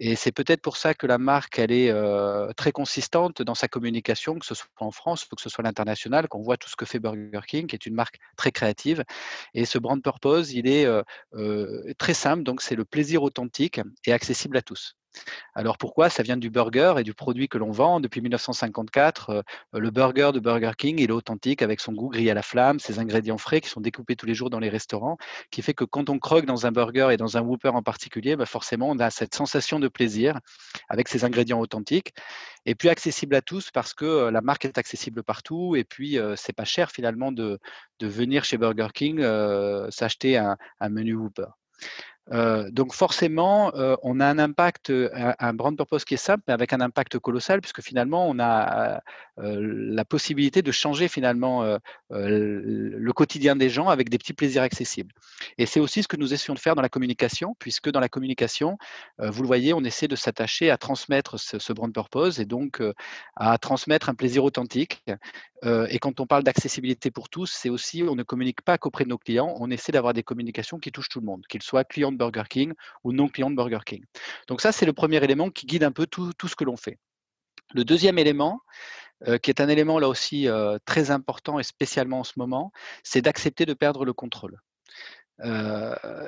Et 0.00 0.16
c'est 0.16 0.32
peut-être 0.32 0.62
pour 0.62 0.76
ça 0.78 0.94
que 0.94 1.06
la 1.06 1.18
marque, 1.18 1.58
elle 1.58 1.70
est 1.72 1.92
très 2.56 2.72
consistante 2.72 3.42
dans 3.42 3.54
sa 3.54 3.68
communication, 3.68 4.38
que 4.38 4.46
ce 4.46 4.54
soit 4.54 4.68
en 4.78 4.90
France 4.90 5.26
ou 5.30 5.36
que 5.36 5.42
ce 5.42 5.48
soit 5.50 5.62
à 5.62 5.68
l'international, 5.68 6.26
qu'on 6.28 6.42
voit 6.42 6.56
tout 6.56 6.68
ce 6.70 6.76
que 6.76 6.86
fait 6.86 6.98
Burger 6.98 7.40
King, 7.46 7.66
qui 7.66 7.76
est 7.76 7.86
une 7.86 7.94
marque 7.94 8.18
très 8.36 8.50
créative. 8.50 9.04
Et 9.54 9.64
ce 9.66 9.78
brand 9.78 10.02
purpose, 10.02 10.52
il 10.52 10.66
est 10.66 10.86
très 11.98 12.14
simple, 12.14 12.42
donc 12.44 12.62
c'est 12.62 12.76
le 12.76 12.84
plaisir 12.84 13.22
authentique 13.22 13.80
et 14.06 14.12
accessible 14.12 14.56
à 14.56 14.62
tous. 14.62 14.96
Alors 15.54 15.78
pourquoi? 15.78 16.08
Ça 16.10 16.22
vient 16.22 16.36
du 16.36 16.50
burger 16.50 16.94
et 16.98 17.02
du 17.02 17.14
produit 17.14 17.48
que 17.48 17.58
l'on 17.58 17.70
vend. 17.70 18.00
Depuis 18.00 18.20
1954, 18.20 19.30
euh, 19.30 19.42
le 19.72 19.90
burger 19.90 20.30
de 20.32 20.40
Burger 20.40 20.72
King, 20.76 21.00
est 21.00 21.10
authentique 21.10 21.62
avec 21.62 21.80
son 21.80 21.92
goût 21.92 22.08
grillé 22.08 22.30
à 22.30 22.34
la 22.34 22.42
flamme, 22.42 22.78
ses 22.78 22.98
ingrédients 22.98 23.38
frais 23.38 23.60
qui 23.60 23.68
sont 23.68 23.80
découpés 23.80 24.16
tous 24.16 24.26
les 24.26 24.34
jours 24.34 24.50
dans 24.50 24.60
les 24.60 24.68
restaurants, 24.68 25.16
qui 25.50 25.62
fait 25.62 25.74
que 25.74 25.84
quand 25.84 26.08
on 26.10 26.18
croque 26.18 26.46
dans 26.46 26.66
un 26.66 26.72
burger 26.72 27.08
et 27.12 27.16
dans 27.16 27.36
un 27.36 27.40
Whopper 27.42 27.70
en 27.70 27.82
particulier, 27.82 28.36
bah, 28.36 28.46
forcément, 28.46 28.88
on 28.90 28.98
a 28.98 29.10
cette 29.10 29.34
sensation 29.34 29.80
de 29.80 29.88
plaisir 29.88 30.38
avec 30.88 31.08
ces 31.08 31.24
ingrédients 31.24 31.60
authentiques. 31.60 32.14
Et 32.66 32.74
puis 32.74 32.88
accessible 32.88 33.34
à 33.34 33.42
tous 33.42 33.70
parce 33.70 33.94
que 33.94 34.04
euh, 34.04 34.30
la 34.30 34.40
marque 34.42 34.64
est 34.64 34.78
accessible 34.78 35.22
partout 35.22 35.76
et 35.76 35.84
puis 35.84 36.18
euh, 36.18 36.36
c'est 36.36 36.52
pas 36.52 36.64
cher 36.64 36.90
finalement 36.90 37.32
de, 37.32 37.58
venir 38.00 38.44
chez 38.44 38.56
Burger 38.56 38.88
King 38.94 39.20
s'acheter 39.90 40.38
un, 40.38 40.56
un 40.80 40.88
menu 40.88 41.14
Whopper 41.14 41.48
donc 42.30 42.94
forcément, 42.94 43.72
on 44.02 44.20
a 44.20 44.26
un 44.26 44.38
impact, 44.38 44.90
un, 44.90 45.54
brand 45.54 45.76
purpose 45.76 46.04
qui 46.04 46.14
est 46.14 46.16
simple, 46.16 46.44
mais 46.46 46.54
avec 46.54 46.72
un 46.72 46.80
impact 46.80 47.18
colossal, 47.18 47.60
puisque 47.60 47.82
finalement, 47.82 48.28
on 48.28 48.38
a 48.38 49.02
la 49.42 50.04
possibilité 50.04 50.62
de 50.62 50.72
changer 50.72 51.08
finalement 51.08 51.78
le 52.10 53.12
quotidien 53.12 53.56
des 53.56 53.70
gens 53.70 53.88
avec 53.88 54.08
des 54.08 54.18
petits 54.18 54.32
plaisirs 54.32 54.62
accessibles. 54.62 55.12
Et 55.58 55.66
c'est 55.66 55.80
aussi 55.80 56.02
ce 56.02 56.08
que 56.08 56.16
nous 56.16 56.34
essayons 56.34 56.54
de 56.54 56.58
faire 56.58 56.74
dans 56.74 56.82
la 56.82 56.88
communication, 56.88 57.56
puisque 57.58 57.90
dans 57.90 58.00
la 58.00 58.08
communication, 58.08 58.78
vous 59.18 59.42
le 59.42 59.46
voyez, 59.46 59.72
on 59.72 59.82
essaie 59.82 60.08
de 60.08 60.16
s'attacher 60.16 60.70
à 60.70 60.76
transmettre 60.76 61.38
ce, 61.38 61.72
brand 61.72 61.92
purpose 61.92 62.40
et 62.40 62.44
donc 62.44 62.82
à 63.36 63.58
transmettre 63.58 64.08
un 64.08 64.14
plaisir 64.14 64.44
authentique. 64.44 65.04
et 65.64 65.98
quand 65.98 66.20
on 66.20 66.26
parle 66.26 66.42
d'accessibilité 66.42 67.10
pour 67.10 67.28
tous, 67.28 67.46
c'est 67.46 67.70
aussi, 67.70 68.02
on 68.02 68.14
ne 68.14 68.22
communique 68.22 68.62
pas 68.62 68.78
qu'auprès 68.78 69.04
de 69.04 69.10
nos 69.10 69.18
clients, 69.18 69.54
on 69.58 69.70
essaie 69.70 69.92
d'avoir 69.92 70.12
des 70.12 70.22
communications 70.22 70.78
qui 70.78 70.92
touchent 70.92 71.08
tout 71.08 71.20
le 71.20 71.26
monde, 71.26 71.46
qu'ils 71.48 71.62
soient 71.62 71.84
clients 71.84 72.12
de 72.12 72.16
Burger 72.16 72.44
King 72.48 72.72
ou 73.04 73.12
non 73.12 73.28
clients 73.28 73.50
de 73.50 73.56
Burger 73.56 73.80
King. 73.84 74.04
Donc 74.48 74.60
ça, 74.60 74.72
c'est 74.72 74.86
le 74.86 74.92
premier 74.92 75.22
élément 75.22 75.50
qui 75.50 75.66
guide 75.66 75.84
un 75.84 75.92
peu 75.92 76.06
tout, 76.06 76.32
ce 76.44 76.56
que 76.56 76.64
l'on 76.64 76.76
fait. 76.76 76.98
Le 77.74 77.84
deuxième 77.84 78.18
élément, 78.18 78.60
euh, 79.28 79.38
qui 79.38 79.50
est 79.50 79.60
un 79.60 79.68
élément 79.68 79.98
là 79.98 80.08
aussi 80.08 80.48
euh, 80.48 80.78
très 80.84 81.10
important 81.10 81.58
et 81.58 81.62
spécialement 81.62 82.20
en 82.20 82.24
ce 82.24 82.34
moment, 82.36 82.72
c'est 83.02 83.22
d'accepter 83.22 83.66
de 83.66 83.74
perdre 83.74 84.04
le 84.04 84.12
contrôle. 84.12 84.60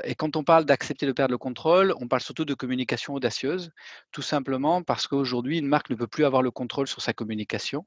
et 0.04 0.14
quand 0.14 0.36
on 0.36 0.44
parle 0.44 0.64
d'accepter 0.64 1.06
de 1.06 1.12
perdre 1.12 1.32
le 1.32 1.38
contrôle, 1.38 1.94
on 2.00 2.08
parle 2.08 2.22
surtout 2.22 2.46
de 2.46 2.54
communication 2.54 3.12
audacieuse, 3.12 3.70
tout 4.10 4.22
simplement 4.22 4.82
parce 4.82 5.06
qu'aujourd'hui, 5.06 5.58
une 5.58 5.66
marque 5.66 5.90
ne 5.90 5.96
peut 5.96 6.06
plus 6.06 6.24
avoir 6.24 6.42
le 6.42 6.50
contrôle 6.50 6.88
sur 6.88 7.02
sa 7.02 7.12
communication. 7.12 7.84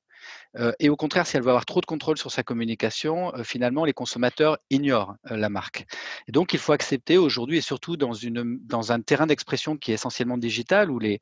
Et 0.79 0.89
au 0.89 0.96
contraire, 0.96 1.27
si 1.27 1.36
elle 1.36 1.44
veut 1.44 1.50
avoir 1.50 1.65
trop 1.65 1.82
de 1.82 1.86
contrôle 1.86 2.17
sur 2.17 2.32
sa 2.32 2.44
communication, 2.44 3.34
finalement, 3.44 3.84
les 3.86 3.94
consommateurs 3.94 4.58
ignorent 4.70 5.15
la 5.25 5.50
marque. 5.50 5.86
Et 6.27 6.32
donc, 6.32 6.53
il 6.53 6.60
faut 6.60 6.72
accepter 6.72 7.17
aujourd'hui, 7.17 7.58
et 7.58 7.62
surtout 7.62 7.98
dans, 7.98 8.91
un 8.91 9.01
terrain 9.01 9.27
d'expression 9.27 9.77
qui 9.77 9.91
est 9.91 9.96
essentiellement 9.96 10.38
digital, 10.38 10.89
où 10.91 11.00
les, 11.00 11.20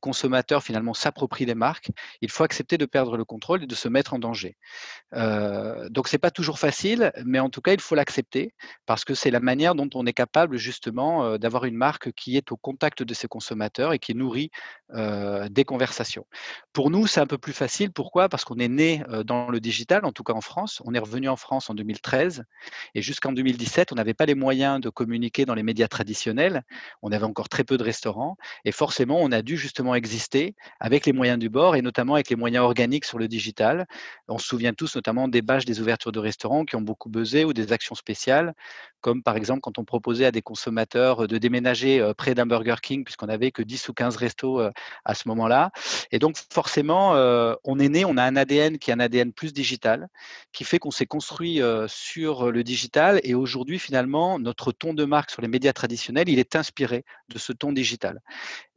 consommateurs 0.00 0.62
finalement 0.62 0.94
s'approprient 0.94 1.46
les 1.46 1.54
marques, 1.54 1.90
il 2.20 2.30
faut 2.30 2.44
accepter 2.44 2.78
de 2.78 2.86
perdre 2.86 3.16
le 3.16 3.24
contrôle 3.24 3.64
et 3.64 3.66
de 3.66 3.74
se 3.74 3.88
mettre 3.88 4.14
en 4.14 4.18
danger. 4.18 4.56
donc, 5.12 6.08
ce 6.08 6.14
n'est 6.14 6.20
pas 6.20 6.30
toujours 6.30 6.58
facile, 6.58 7.12
mais 7.24 7.40
en 7.40 7.50
tout 7.50 7.60
cas, 7.60 7.72
il 7.72 7.80
faut 7.80 7.94
l'accepter 7.94 8.54
parce 8.86 9.04
que 9.04 9.14
c'est 9.14 9.30
la 9.30 9.40
manière 9.40 9.74
dont 9.74 9.88
on 9.94 10.06
est 10.06 10.12
capable 10.12 10.56
justement 10.56 11.38
d'avoir 11.38 11.64
une 11.64 11.76
marque 11.76 12.12
qui 12.12 12.36
est 12.36 12.52
au 12.52 12.56
contact 12.56 13.02
de 13.02 13.14
ses 13.14 13.28
consommateurs 13.28 13.92
et 13.92 13.98
qui 13.98 14.14
nourrit 14.14 14.50
des 14.94 15.64
conversations. 15.64 16.26
Pour 16.72 16.90
nous, 16.90 17.06
c'est 17.06 17.20
un 17.20 17.26
peu 17.26 17.38
plus 17.38 17.52
facile. 17.52 17.92
Pourquoi? 17.92 18.28
Qu'on 18.44 18.58
est 18.58 18.68
né 18.68 19.02
dans 19.24 19.50
le 19.50 19.60
digital, 19.60 20.04
en 20.04 20.12
tout 20.12 20.24
cas 20.24 20.32
en 20.32 20.40
France. 20.40 20.82
On 20.84 20.94
est 20.94 20.98
revenu 20.98 21.28
en 21.28 21.36
France 21.36 21.70
en 21.70 21.74
2013 21.74 22.44
et 22.94 23.02
jusqu'en 23.02 23.32
2017, 23.32 23.92
on 23.92 23.94
n'avait 23.94 24.14
pas 24.14 24.26
les 24.26 24.34
moyens 24.34 24.80
de 24.80 24.88
communiquer 24.90 25.44
dans 25.44 25.54
les 25.54 25.62
médias 25.62 25.88
traditionnels. 25.88 26.62
On 27.02 27.12
avait 27.12 27.24
encore 27.24 27.48
très 27.48 27.64
peu 27.64 27.76
de 27.76 27.82
restaurants 27.82 28.36
et 28.64 28.72
forcément, 28.72 29.18
on 29.20 29.32
a 29.32 29.42
dû 29.42 29.56
justement 29.56 29.94
exister 29.94 30.54
avec 30.80 31.06
les 31.06 31.12
moyens 31.12 31.38
du 31.38 31.48
bord 31.48 31.76
et 31.76 31.82
notamment 31.82 32.14
avec 32.14 32.30
les 32.30 32.36
moyens 32.36 32.64
organiques 32.64 33.04
sur 33.04 33.18
le 33.18 33.28
digital. 33.28 33.86
On 34.28 34.38
se 34.38 34.46
souvient 34.46 34.72
tous 34.72 34.96
notamment 34.96 35.28
des 35.28 35.42
bâches 35.42 35.64
des 35.64 35.80
ouvertures 35.80 36.12
de 36.12 36.18
restaurants 36.18 36.64
qui 36.64 36.76
ont 36.76 36.80
beaucoup 36.80 37.08
buzzé 37.08 37.44
ou 37.44 37.52
des 37.52 37.72
actions 37.72 37.94
spéciales, 37.94 38.54
comme 39.00 39.22
par 39.22 39.36
exemple 39.36 39.60
quand 39.60 39.78
on 39.78 39.84
proposait 39.84 40.26
à 40.26 40.30
des 40.30 40.42
consommateurs 40.42 41.28
de 41.28 41.38
déménager 41.38 42.12
près 42.16 42.34
d'un 42.34 42.46
Burger 42.46 42.76
King 42.82 43.04
puisqu'on 43.04 43.26
n'avait 43.26 43.50
que 43.50 43.62
10 43.62 43.88
ou 43.88 43.94
15 43.94 44.16
restos 44.16 44.60
à 45.04 45.14
ce 45.14 45.28
moment-là. 45.28 45.70
Et 46.10 46.18
donc 46.18 46.36
forcément, 46.52 47.12
on 47.64 47.78
est 47.78 47.88
né, 47.88 48.04
on 48.04 48.16
a 48.16 48.24
un 48.28 48.36
ADN 48.36 48.78
qui 48.78 48.90
est 48.90 48.94
un 48.94 49.00
ADN 49.00 49.32
plus 49.32 49.52
digital, 49.52 50.08
qui 50.52 50.64
fait 50.64 50.78
qu'on 50.78 50.90
s'est 50.90 51.06
construit 51.06 51.60
sur 51.86 52.50
le 52.52 52.64
digital 52.64 53.20
et 53.24 53.34
aujourd'hui 53.34 53.78
finalement, 53.78 54.38
notre 54.38 54.72
ton 54.72 54.94
de 54.94 55.04
marque 55.04 55.30
sur 55.30 55.42
les 55.42 55.48
médias 55.48 55.72
traditionnels, 55.72 56.28
il 56.28 56.38
est 56.38 56.56
inspiré 56.56 57.04
de 57.28 57.38
ce 57.38 57.52
ton 57.52 57.72
digital. 57.72 58.20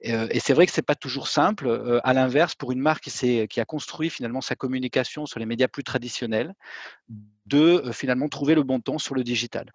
Et, 0.01 0.39
c'est 0.39 0.53
vrai 0.53 0.65
que 0.65 0.71
c'est 0.71 0.81
pas 0.81 0.95
toujours 0.95 1.27
simple. 1.27 2.01
à 2.03 2.13
l'inverse, 2.13 2.55
pour 2.55 2.71
une 2.71 2.79
marque 2.79 3.03
qui, 3.03 3.47
qui 3.47 3.59
a 3.59 3.65
construit 3.65 4.09
finalement 4.09 4.41
sa 4.41 4.55
communication 4.55 5.25
sur 5.25 5.39
les 5.39 5.45
médias 5.45 5.67
plus 5.67 5.83
traditionnels, 5.83 6.53
de 7.45 7.91
finalement 7.91 8.29
trouver 8.29 8.55
le 8.55 8.63
bon 8.63 8.79
ton 8.79 8.97
sur 8.97 9.15
le 9.15 9.23
digital. 9.23 9.71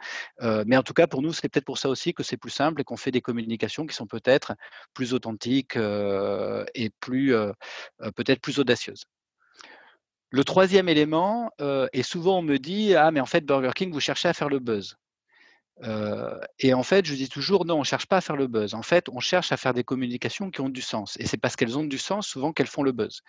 mais 0.66 0.76
en 0.76 0.83
tout 0.83 0.95
cas, 0.95 1.06
pour 1.06 1.23
nous, 1.23 1.33
c'est 1.33 1.49
peut-être 1.49 1.64
pour 1.64 1.78
ça 1.78 1.88
aussi 1.88 2.14
que 2.14 2.23
c'est 2.23 2.37
plus 2.37 2.50
simple 2.50 2.80
et 2.80 2.85
qu'on 2.85 2.97
fait 2.97 3.11
des 3.11 3.21
communications 3.21 3.87
qui 3.87 3.95
sont 3.95 4.06
peut-être 4.06 4.54
plus 4.95 5.14
authentiques 5.14 5.76
et 5.76 6.90
peut-être 7.00 8.40
plus 8.40 8.59
audacieuses. 8.59 9.04
Le 10.30 10.45
troisième 10.45 10.88
élément, 10.88 11.50
et 11.92 12.02
souvent 12.02 12.38
on 12.38 12.42
me 12.42 12.59
dit 12.59 12.95
ah 12.95 13.11
mais 13.11 13.21
en 13.21 13.26
fait 13.26 13.45
Burger 13.45 13.73
King 13.75 13.92
vous 13.92 14.00
cherchez 14.00 14.28
à 14.28 14.33
faire 14.33 14.49
le 14.49 14.59
buzz 14.59 14.97
et 16.59 16.73
en 16.73 16.83
fait, 16.83 17.04
je 17.04 17.14
dis 17.14 17.28
toujours, 17.28 17.66
non, 17.66 17.76
on 17.76 17.80
ne 17.80 17.85
cherche 17.85 18.06
pas 18.06 18.16
à 18.16 18.21
faire 18.23 18.37
le 18.37 18.47
buzz. 18.47 18.73
En 18.73 18.83
fait, 18.83 19.09
on 19.11 19.21
cherche 19.21 19.52
à 19.52 19.59
faire 19.59 19.75
des 19.75 19.85
communications 19.85 20.50
qui 20.50 20.62
ont 20.62 20.71
du 20.71 20.80
sens. 20.80 21.16
Et 21.21 21.26
c'est 21.26 21.37
parce 21.37 21.54
qu'elles 21.54 21.76
ont 21.76 21.85
du 21.85 21.99
sens, 21.99 22.26
souvent, 22.26 22.52
qu'elles 22.52 22.66
font 22.66 22.83
le 22.83 22.92
buzz. 22.92 23.21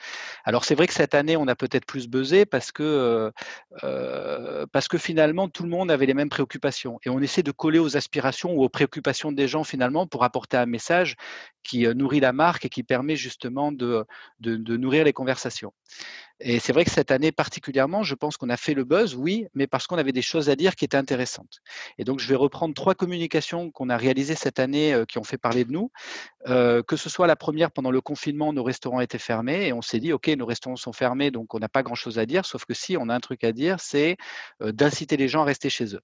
Alors, 0.46 0.64
c'est 0.64 0.76
vrai 0.76 0.88
que 0.88 0.94
cette 0.94 1.14
année, 1.14 1.36
on 1.36 1.48
a 1.48 1.56
peut-être 1.56 1.86
plus 1.86 2.08
buzzé 2.08 2.46
parce 2.46 2.72
que, 2.72 3.32
parce 4.72 4.88
que 4.88 4.98
finalement, 4.98 5.50
tout 5.50 5.64
le 5.64 5.70
monde 5.70 5.92
avait 5.92 6.06
les 6.06 6.14
mêmes 6.14 6.30
préoccupations. 6.30 7.00
Et 7.06 7.10
on 7.10 7.20
essaie 7.20 7.44
de 7.44 7.52
coller 7.52 7.80
aux 7.80 7.98
aspirations 7.98 8.54
ou 8.54 8.64
aux 8.64 8.70
préoccupations 8.70 9.34
des 9.34 9.48
gens, 9.48 9.66
finalement, 9.66 10.08
pour 10.08 10.24
apporter 10.24 10.56
un 10.56 10.66
message 10.68 11.16
qui 11.64 11.86
nourrit 11.96 12.22
la 12.22 12.32
marque 12.32 12.64
et 12.66 12.70
qui 12.70 12.84
permet 12.84 13.18
justement 13.18 13.74
de 13.74 14.06
nourrir 14.40 15.04
les 15.04 15.14
conversations. 15.14 15.74
Et 16.40 16.60
c'est 16.60 16.72
vrai 16.74 16.86
que 16.86 16.92
cette 16.92 17.12
année 17.12 17.32
particulièrement, 17.32 18.04
je 18.04 18.14
pense 18.14 18.38
qu'on 18.38 18.50
a 18.50 18.58
fait 18.58 18.74
le 18.74 18.84
buzz, 18.84 19.16
oui, 19.16 19.48
mais 19.56 19.66
parce 19.66 19.88
qu'on 19.88 19.98
avait 19.98 20.12
des 20.12 20.22
choses 20.22 20.50
à 20.50 20.56
dire 20.56 20.76
qui 20.76 20.86
étaient 20.86 20.98
intéressantes. 20.98 21.62
Et 21.98 22.04
donc, 22.04 22.20
je 22.20 22.28
vais 22.28 22.36
reprendre 22.36 22.74
trois 22.74 22.94
communications 22.94 23.72
qu'on 23.72 23.90
a 23.90 23.98
réalisées 23.98 24.36
cette 24.36 24.60
année 24.60 24.94
euh, 24.94 25.06
qui 25.06 25.18
ont 25.18 25.24
fait 25.24 25.38
parler 25.38 25.66
de 25.66 25.72
nous. 25.72 25.92
Euh, 26.48 26.84
que 26.84 26.96
ce 26.96 27.10
soit 27.10 27.28
la 27.28 27.36
première, 27.36 27.72
pendant 27.72 27.92
le 27.92 28.02
confinement, 28.02 28.54
nos 28.54 28.64
restaurants 28.64 29.02
étaient 29.02 29.18
fermés 29.18 29.68
et 29.68 29.74
on 29.74 29.82
s'est 29.82 30.00
dit, 30.00 30.14
OK, 30.14 30.28
nos 30.28 30.46
restaurants 30.46 30.76
sont 30.76 30.94
fermés, 30.94 31.32
donc 31.32 31.54
on 31.54 31.60
n'a 31.60 31.70
pas 31.70 31.84
grand-chose 31.84 32.20
à 32.20 32.26
dire, 32.26 32.46
sauf 32.46 32.66
que 32.66 32.74
si, 32.74 32.98
on 32.98 33.10
a 33.10 33.16
un 33.16 33.20
truc 33.20 33.44
à 33.44 33.52
dire, 33.52 33.80
c'est 33.80 34.18
euh, 34.62 34.72
d'inciter 34.72 35.18
les 35.18 35.28
gens 35.28 35.42
à 35.42 35.46
rester 35.46 35.70
chez 35.70 35.96
eux. 35.96 36.02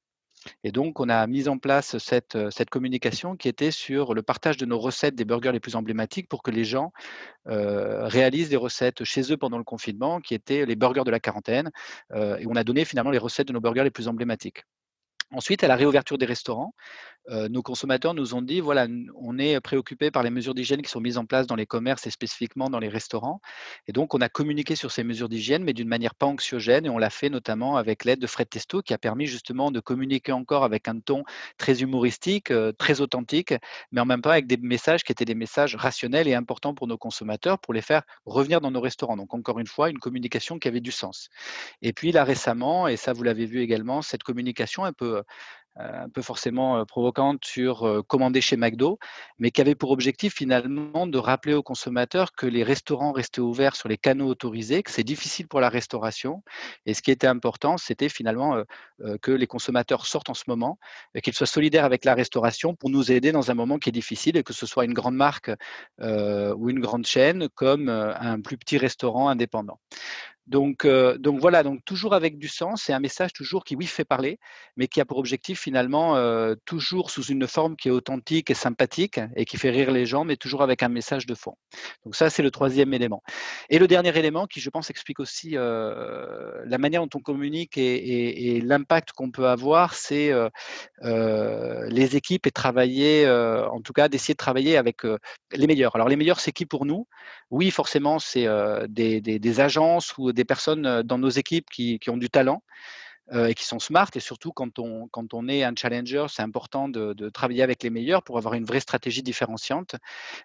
Et 0.64 0.72
donc, 0.72 1.00
on 1.00 1.10
a 1.10 1.26
mis 1.28 1.48
en 1.48 1.58
place 1.58 1.98
cette, 1.98 2.38
cette, 2.52 2.70
communication 2.70 3.36
qui 3.36 3.48
était 3.48 3.72
sur 3.72 4.14
le 4.14 4.22
partage 4.24 4.58
de 4.58 4.66
nos 4.66 4.80
recettes 4.80 5.16
des 5.16 5.26
burgers 5.26 5.52
les 5.52 5.60
plus 5.60 5.76
emblématiques 5.76 6.28
pour 6.30 6.44
que 6.44 6.52
les 6.52 6.66
gens 6.66 6.92
réalisent 7.46 8.50
des 8.50 8.56
recettes 8.56 9.04
chez 9.04 9.32
eux 9.32 9.38
pendant 9.38 9.58
le 9.58 9.64
confinement, 9.64 10.22
qui 10.22 10.34
étaient 10.34 10.66
les 10.66 10.76
burgers 10.76 11.04
de 11.06 11.12
la 11.12 11.20
quarantaine. 11.20 11.72
et 12.14 12.46
on 12.48 12.56
a 12.56 12.64
donné 12.64 12.86
finalement 12.86 13.12
les 13.12 13.18
recettes 13.18 13.48
de 13.48 13.54
nos 13.54 13.62
burgers 13.62 13.84
les 13.84 13.92
plus 13.92 14.08
emblématiques. 14.08 14.64
Ensuite, 15.32 15.64
à 15.64 15.68
la 15.68 15.76
réouverture 15.76 16.18
des 16.18 16.26
restaurants, 16.26 16.74
nos 17.30 17.62
consommateurs 17.62 18.14
nous 18.14 18.36
ont 18.36 18.42
dit 18.42 18.60
voilà, 18.60 18.86
on 19.16 19.38
est 19.40 19.62
préoccupé 19.62 20.12
par 20.12 20.24
les 20.24 20.30
mesures 20.30 20.54
d'hygiène 20.54 20.82
qui 20.82 20.90
sont 20.90 21.00
mises 21.00 21.18
en 21.18 21.26
place 21.26 21.48
dans 21.48 21.56
les 21.56 21.66
commerces 21.66 22.06
et 22.06 22.10
spécifiquement 22.10 22.70
dans 22.70 22.80
les 22.80 22.90
restaurants. 22.90 23.40
Et 23.88 23.94
donc, 23.94 24.14
on 24.14 24.20
a 24.20 24.28
communiqué 24.28 24.76
sur 24.76 24.92
ces 24.92 25.06
mesures 25.06 25.30
d'hygiène, 25.30 25.64
mais 25.64 25.72
d'une 25.72 25.88
manière 25.88 26.16
pas 26.16 26.26
anxiogène. 26.26 26.86
Et 26.86 26.90
on 26.90 26.98
l'a 26.98 27.10
fait 27.10 27.30
notamment 27.30 27.78
avec 27.78 28.04
l'aide 28.04 28.20
de 28.20 28.28
Fred 28.28 28.50
Testo, 28.50 28.82
qui 28.82 28.94
a 28.94 28.98
permis 28.98 29.26
justement 29.26 29.72
de 29.72 29.80
communiquer 29.80 30.34
encore 30.34 30.66
avec 30.66 30.90
un 30.90 31.00
ton 31.00 31.24
très 31.58 31.82
humoristique, 31.82 32.52
très 32.78 33.00
authentique, 33.00 33.54
mais 33.94 34.02
en 34.02 34.06
même 34.06 34.22
temps 34.22 34.32
avec 34.32 34.46
des 34.46 34.58
messages 34.58 35.06
qui 35.06 35.14
étaient 35.14 35.24
des 35.24 35.34
messages 35.34 35.78
rationnels 35.78 36.28
et 36.28 36.36
importants 36.36 36.76
pour 36.76 36.88
nos 36.88 36.98
consommateurs 36.98 37.58
pour 37.58 37.74
les 37.74 37.82
faire 37.82 38.04
revenir 38.26 38.60
dans 38.60 38.72
nos 38.72 38.82
restaurants. 38.82 39.16
Donc, 39.16 39.34
encore 39.34 39.60
une 39.60 39.68
fois, 39.68 39.90
une 39.90 40.00
communication 40.00 40.60
qui 40.60 40.68
avait 40.68 40.82
du 40.82 40.92
sens. 40.92 41.30
Et 41.82 41.94
puis 41.94 42.12
là, 42.12 42.26
récemment, 42.26 42.90
et 42.90 42.98
ça, 42.98 43.14
vous 43.14 43.24
l'avez 43.24 43.46
vu 43.46 43.62
également, 43.62 44.02
cette 44.02 44.24
communication 44.24 44.84
un 44.84 44.92
peu 44.92 45.23
un 45.76 46.08
peu 46.08 46.22
forcément 46.22 46.86
provocante 46.86 47.44
sur 47.46 48.04
commander 48.08 48.42
chez 48.42 48.58
McDo, 48.58 49.00
mais 49.40 49.50
qui 49.50 49.60
avait 49.60 49.74
pour 49.74 49.90
objectif 49.90 50.36
finalement 50.36 51.08
de 51.08 51.18
rappeler 51.18 51.56
aux 51.56 51.64
consommateurs 51.64 52.34
que 52.34 52.46
les 52.46 52.62
restaurants 52.62 53.12
restaient 53.12 53.42
ouverts 53.42 53.76
sur 53.76 53.90
les 53.90 53.98
canaux 53.98 54.28
autorisés, 54.28 54.84
que 54.84 54.92
c'est 54.92 55.04
difficile 55.04 55.48
pour 55.48 55.62
la 55.62 55.70
restauration. 55.70 56.44
Et 56.86 56.94
ce 56.94 57.02
qui 57.02 57.10
était 57.10 57.26
important, 57.26 57.78
c'était 57.78 58.08
finalement 58.08 58.62
que 59.24 59.32
les 59.32 59.48
consommateurs 59.48 60.06
sortent 60.06 60.30
en 60.30 60.36
ce 60.36 60.44
moment, 60.46 60.78
qu'ils 61.24 61.34
soient 61.34 61.48
solidaires 61.48 61.86
avec 61.86 62.06
la 62.06 62.14
restauration 62.14 62.76
pour 62.76 62.92
nous 62.92 63.12
aider 63.12 63.32
dans 63.32 63.50
un 63.50 63.56
moment 63.56 63.80
qui 63.80 63.90
est 63.90 63.94
difficile, 63.94 64.38
et 64.38 64.44
que 64.44 64.54
ce 64.54 64.68
soit 64.68 64.86
une 64.86 64.94
grande 64.94 65.16
marque 65.16 65.50
ou 66.00 66.70
une 66.70 66.82
grande 66.82 67.08
chaîne 67.08 67.50
comme 67.50 67.90
un 67.90 68.42
plus 68.42 68.60
petit 68.60 68.78
restaurant 68.78 69.28
indépendant. 69.28 69.80
Donc, 70.48 70.86
donc 70.86 71.40
voilà, 71.40 71.64
donc 71.64 71.80
toujours 71.86 72.14
avec 72.14 72.38
du 72.38 72.50
sens 72.50 72.90
et 72.90 72.94
un 72.94 73.00
message 73.00 73.32
toujours 73.32 73.64
qui, 73.64 73.76
oui, 73.76 73.86
fait 73.86 74.04
parler, 74.04 74.40
mais 74.76 74.88
qui 74.88 75.00
a 75.00 75.06
pour 75.06 75.18
objectif 75.18 75.62
finalement 75.62 76.18
toujours 76.66 77.12
sous 77.12 77.24
une 77.24 77.48
forme 77.48 77.76
qui 77.78 77.88
est 77.88 77.92
authentique 77.92 78.50
et 78.50 78.54
sympathique 78.54 79.20
et 79.36 79.46
qui 79.46 79.58
fait 79.58 79.70
rire 79.70 79.92
les 79.92 80.06
gens, 80.06 80.26
mais 80.26 80.36
toujours 80.36 80.62
avec 80.62 80.84
un 80.84 80.90
message 80.90 81.26
de 81.26 81.34
fond. 81.34 81.56
Donc 82.04 82.16
ça, 82.16 82.30
c'est 82.30 82.44
le 82.44 82.52
troisième 82.52 82.94
élément. 82.94 83.24
Et 83.70 83.80
le 83.80 83.88
dernier 83.88 84.18
élément 84.18 84.46
qui, 84.46 84.60
je 84.60 84.70
pense, 84.70 84.90
explique 84.90 85.22
aussi 85.22 85.52
la 85.52 86.78
manière 86.78 87.02
dont 87.02 87.10
on 87.16 87.22
communique 87.22 87.78
et, 87.78 88.62
l'impact 88.62 89.14
qu'on 89.14 89.32
peut 89.32 89.48
avoir, 89.48 89.94
c'est 89.94 90.32
les 91.02 92.16
équipes 92.18 92.48
et 92.48 92.52
travailler, 92.52 93.30
en 93.30 93.80
tout 93.82 93.94
cas, 93.94 94.10
d'essayer 94.10 94.34
de 94.34 94.38
travailler 94.38 94.76
avec 94.76 95.04
les 95.54 95.68
meilleurs. 95.68 95.96
Alors 95.96 96.10
les 96.10 96.18
meilleurs, 96.18 96.42
c'est 96.42 96.52
qui 96.52 96.66
pour 96.66 96.86
nous? 96.86 97.08
Oui, 97.50 97.72
forcément, 97.72 98.20
c'est 98.20 98.48
des, 98.90 99.22
des 99.22 99.60
agences 99.62 100.18
ou 100.18 100.33
des 100.34 100.46
personnes 100.46 101.04
dans 101.04 101.18
nos 101.18 101.30
équipes 101.30 101.70
qui, 101.70 102.00
ont 102.08 102.18
du 102.18 102.30
talent 102.30 102.64
et 103.34 103.54
qui 103.54 103.66
sont 103.66 103.80
smart. 103.80 104.10
Et 104.16 104.20
surtout, 104.20 104.52
quand 104.52 104.80
on, 104.80 105.08
quand 105.08 105.34
on 105.34 105.48
est 105.48 105.64
un 105.64 105.74
challenger, 105.76 106.26
c'est 106.30 106.42
important 106.42 106.90
de, 106.90 107.14
de, 107.14 107.30
travailler 107.30 107.64
avec 107.64 107.82
les 107.84 107.90
meilleurs 107.90 108.24
pour 108.24 108.38
avoir 108.38 108.54
une 108.54 108.66
vraie 108.66 108.82
stratégie 108.82 109.24
différenciante. 109.24 109.96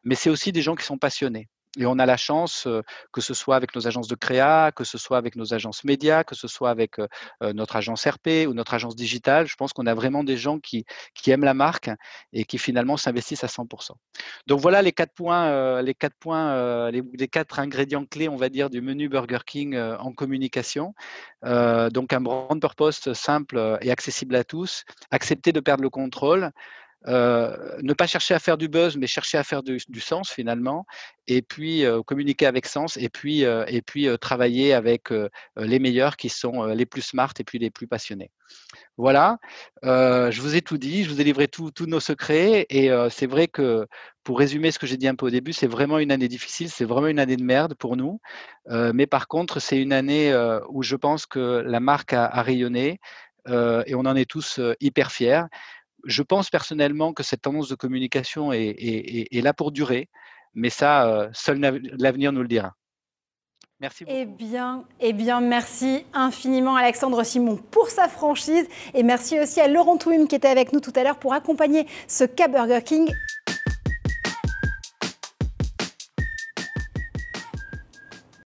Mais 0.04 0.14
c'est 0.14 0.30
aussi 0.30 0.52
des 0.52 0.62
gens 0.62 0.76
qui 0.76 0.84
sont 0.84 0.98
passionnés. 0.98 1.48
Et 1.76 1.86
on 1.86 1.98
a 1.98 2.06
la 2.06 2.16
chance, 2.16 2.66
que 3.12 3.20
ce 3.20 3.34
soit 3.34 3.56
avec 3.56 3.74
nos 3.74 3.86
agences 3.86 4.08
de 4.08 4.14
créa, 4.14 4.72
que 4.72 4.84
ce 4.84 4.98
soit 4.98 5.18
avec 5.18 5.36
nos 5.36 5.54
agences 5.54 5.84
médias, 5.84 6.24
que 6.24 6.34
ce 6.34 6.48
soit 6.48 6.70
avec 6.70 6.96
notre 7.42 7.76
agence 7.76 8.06
RP 8.06 8.46
ou 8.48 8.54
notre 8.54 8.74
agence 8.74 8.96
digitale, 8.96 9.46
je 9.46 9.54
pense 9.56 9.72
qu'on 9.72 9.86
a 9.86 9.94
vraiment 9.94 10.24
des 10.24 10.36
gens 10.36 10.58
qui, 10.58 10.84
qui 11.14 11.30
aiment 11.30 11.44
la 11.44 11.54
marque 11.54 11.90
et 12.32 12.44
qui 12.44 12.58
finalement 12.58 12.96
s'investissent 12.96 13.44
à 13.44 13.48
100%. 13.48 13.92
Donc 14.46 14.60
voilà 14.60 14.82
les 14.82 14.92
quatre 14.92 15.12
points, 15.12 15.82
les 15.82 15.94
quatre 15.94 16.16
points, 16.18 16.90
les, 16.90 17.28
quatre 17.28 17.58
ingrédients 17.58 18.06
clés, 18.06 18.28
on 18.28 18.36
va 18.36 18.48
dire, 18.48 18.70
du 18.70 18.80
menu 18.80 19.08
Burger 19.08 19.40
King 19.46 19.76
en 19.78 20.12
communication. 20.12 20.94
donc 21.44 22.12
un 22.12 22.20
brand 22.20 22.60
purpose 22.60 23.12
simple 23.12 23.78
et 23.80 23.90
accessible 23.90 24.36
à 24.36 24.44
tous, 24.44 24.84
accepter 25.10 25.52
de 25.52 25.60
perdre 25.60 25.82
le 25.82 25.90
contrôle, 25.90 26.50
ne 27.06 27.92
pas 27.92 28.06
chercher 28.06 28.34
à 28.34 28.38
faire 28.38 28.58
du 28.58 28.68
buzz, 28.68 28.96
mais 28.96 29.06
chercher 29.06 29.38
à 29.38 29.44
faire 29.44 29.62
du, 29.62 29.78
sens 30.00 30.30
finalement, 30.30 30.86
et 31.26 31.42
puis 31.42 31.84
communiquer 32.06 32.46
avec 32.46 32.66
sens, 32.66 32.96
et 32.96 33.08
puis, 33.08 33.42
et 33.42 33.82
puis 33.82 34.08
travailler 34.20 34.72
avec 34.72 35.10
les 35.56 35.78
meilleurs 35.78 36.16
qui 36.16 36.28
sont 36.28 36.64
les 36.66 36.86
plus 36.86 37.02
smart 37.02 37.32
et 37.38 37.44
puis 37.44 37.58
les 37.58 37.70
plus 37.70 37.86
passionnés. 37.86 38.30
Voilà, 38.96 39.38
je 39.82 40.40
vous 40.40 40.56
ai 40.56 40.62
tout 40.62 40.78
dit, 40.78 41.04
je 41.04 41.10
vous 41.10 41.20
ai 41.20 41.24
livré 41.24 41.48
tous 41.48 41.72
nos 41.86 42.00
secrets, 42.00 42.66
et 42.68 42.90
c'est 43.10 43.26
vrai 43.26 43.46
que 43.46 43.86
pour 44.24 44.38
résumer 44.38 44.70
ce 44.72 44.78
que 44.78 44.86
j'ai 44.86 44.96
dit 44.96 45.08
un 45.08 45.14
peu 45.14 45.26
au 45.26 45.30
début, 45.30 45.52
c'est 45.52 45.66
vraiment 45.66 45.98
une 45.98 46.12
année 46.12 46.28
difficile, 46.28 46.68
c'est 46.68 46.84
vraiment 46.84 47.06
une 47.06 47.20
année 47.20 47.36
de 47.36 47.44
merde 47.44 47.74
pour 47.74 47.96
nous, 47.96 48.20
mais 48.68 49.06
par 49.06 49.28
contre, 49.28 49.60
c'est 49.60 49.80
une 49.80 49.92
année 49.92 50.34
où 50.68 50.82
je 50.82 50.96
pense 50.96 51.26
que 51.26 51.62
la 51.64 51.80
marque 51.80 52.12
a, 52.12 52.42
rayonné, 52.42 52.98
et 53.46 53.94
on 53.94 54.00
en 54.00 54.16
est 54.16 54.28
tous 54.28 54.60
hyper 54.80 55.12
fiers 55.12 55.44
je 56.08 56.22
pense 56.22 56.50
personnellement 56.50 57.12
que 57.12 57.22
cette 57.22 57.42
tendance 57.42 57.68
de 57.68 57.74
communication 57.74 58.50
est, 58.52 59.42
là 59.42 59.52
pour 59.52 59.70
durer, 59.70 60.08
mais 60.54 60.70
ça, 60.70 61.06
euh, 61.06 61.28
seul 61.32 61.60
l'avenir 61.98 62.32
nous 62.32 62.42
le 62.42 62.48
dira. 62.48 62.74
Merci 63.80 64.04
beaucoup. 64.04 64.16
Eh 64.16 64.24
bien, 64.24 64.84
eh 64.98 65.12
bien, 65.12 65.40
merci 65.40 66.04
infiniment 66.12 66.74
Alexandre 66.74 67.22
Simon 67.22 67.56
pour 67.70 67.90
sa 67.90 68.08
franchise 68.08 68.66
et 68.92 69.04
merci 69.04 69.38
aussi 69.38 69.60
à 69.60 69.68
Laurent 69.68 69.98
Touim 69.98 70.26
qui 70.26 70.34
était 70.34 70.48
avec 70.48 70.72
nous 70.72 70.80
tout 70.80 70.92
à 70.96 71.04
l'heure 71.04 71.18
pour 71.18 71.32
accompagner 71.32 71.86
ce 72.08 72.24
cas 72.24 72.48
Burger 72.48 72.82
King. 72.84 73.08